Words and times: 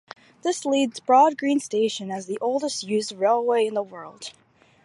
This 0.41 0.65
leaves 0.65 0.99
Broad 0.99 1.37
Green 1.37 1.59
station 1.59 2.09
as 2.09 2.25
the 2.25 2.39
oldest 2.41 2.81
used 2.81 3.11
railway 3.11 3.65
station 3.65 3.67
in 3.67 3.73
the 3.75 3.83
world. 3.83 4.31